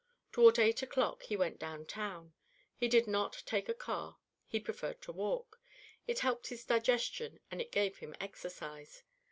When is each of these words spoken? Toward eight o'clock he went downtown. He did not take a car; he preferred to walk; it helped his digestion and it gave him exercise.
Toward 0.31 0.57
eight 0.57 0.81
o'clock 0.81 1.21
he 1.21 1.35
went 1.37 1.59
downtown. 1.59 2.33
He 2.75 2.87
did 2.87 3.05
not 3.05 3.43
take 3.45 3.69
a 3.69 3.73
car; 3.75 4.17
he 4.47 4.59
preferred 4.59 4.99
to 5.03 5.11
walk; 5.11 5.61
it 6.07 6.21
helped 6.21 6.47
his 6.47 6.65
digestion 6.65 7.39
and 7.51 7.61
it 7.61 7.71
gave 7.71 7.97
him 7.97 8.15
exercise. 8.19 9.03